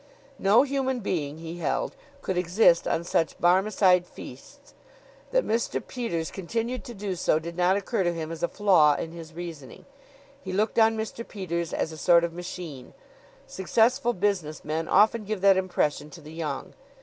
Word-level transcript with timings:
No 0.39 0.63
human 0.63 1.01
being, 1.01 1.37
he 1.37 1.57
held, 1.59 1.95
could 2.23 2.35
exist 2.35 2.87
on 2.87 3.03
such 3.03 3.37
Barmecide 3.39 4.07
feasts. 4.07 4.73
That 5.29 5.45
Mr. 5.45 5.79
Peters 5.87 6.31
continued 6.31 6.83
to 6.85 6.95
do 6.95 7.13
so 7.15 7.37
did 7.37 7.55
not 7.55 7.77
occur 7.77 8.01
to 8.03 8.11
him 8.11 8.31
as 8.31 8.41
a 8.41 8.47
flaw 8.47 8.95
in 8.95 9.11
his 9.11 9.33
reasoning. 9.35 9.85
He 10.41 10.53
looked 10.53 10.79
on 10.79 10.97
Mr. 10.97 11.21
Peters 11.27 11.71
as 11.71 11.91
a 11.91 11.99
sort 11.99 12.23
of 12.23 12.33
machine. 12.33 12.95
Successful 13.45 14.13
business 14.13 14.65
men 14.65 14.87
often 14.87 15.23
give 15.23 15.41
that 15.41 15.55
impression 15.55 16.09
to 16.09 16.21
the 16.21 16.33
young. 16.33 16.73